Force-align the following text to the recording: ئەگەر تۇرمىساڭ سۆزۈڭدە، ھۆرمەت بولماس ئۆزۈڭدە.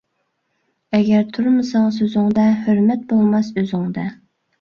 ئەگەر 0.99 1.27
تۇرمىساڭ 1.35 1.85
سۆزۈڭدە، 1.97 2.45
ھۆرمەت 2.63 3.05
بولماس 3.13 3.53
ئۆزۈڭدە. 3.63 4.09